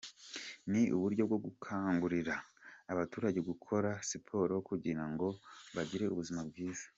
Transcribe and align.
Ni 0.71 0.81
uburyo 0.95 1.23
bwo 1.27 1.37
gukangurira 1.45 2.35
abaturage 2.91 3.39
gukora 3.49 3.89
siporo 4.09 4.55
kugira 4.69 5.03
ngo 5.11 5.27
bagire 5.75 6.05
ubuzima 6.09 6.41
bwiza. 6.49 6.85